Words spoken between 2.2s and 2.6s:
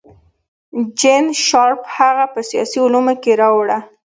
په